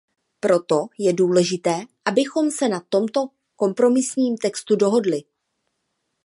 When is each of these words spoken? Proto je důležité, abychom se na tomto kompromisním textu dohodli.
Proto 0.39 0.85
je 0.99 1.13
důležité, 1.13 1.73
abychom 2.05 2.51
se 2.51 2.69
na 2.69 2.79
tomto 2.89 3.21
kompromisním 3.55 4.37
textu 4.37 4.75
dohodli. 4.75 5.23